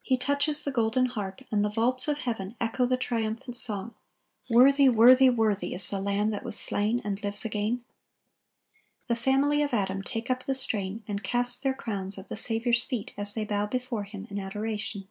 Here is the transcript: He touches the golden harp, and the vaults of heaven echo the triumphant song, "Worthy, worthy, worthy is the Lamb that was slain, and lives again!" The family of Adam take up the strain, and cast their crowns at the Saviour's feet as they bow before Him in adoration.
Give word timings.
He 0.00 0.16
touches 0.16 0.64
the 0.64 0.72
golden 0.72 1.04
harp, 1.04 1.42
and 1.50 1.62
the 1.62 1.68
vaults 1.68 2.08
of 2.08 2.16
heaven 2.20 2.56
echo 2.58 2.86
the 2.86 2.96
triumphant 2.96 3.54
song, 3.54 3.92
"Worthy, 4.48 4.88
worthy, 4.88 5.28
worthy 5.28 5.74
is 5.74 5.90
the 5.90 6.00
Lamb 6.00 6.30
that 6.30 6.42
was 6.42 6.58
slain, 6.58 7.02
and 7.04 7.22
lives 7.22 7.44
again!" 7.44 7.84
The 9.08 9.14
family 9.14 9.62
of 9.62 9.74
Adam 9.74 10.00
take 10.02 10.30
up 10.30 10.44
the 10.44 10.54
strain, 10.54 11.02
and 11.06 11.22
cast 11.22 11.62
their 11.62 11.74
crowns 11.74 12.16
at 12.16 12.28
the 12.28 12.34
Saviour's 12.38 12.84
feet 12.86 13.12
as 13.18 13.34
they 13.34 13.44
bow 13.44 13.66
before 13.66 14.04
Him 14.04 14.26
in 14.30 14.38
adoration. 14.38 15.06